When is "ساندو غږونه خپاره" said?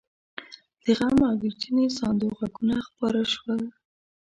1.97-3.21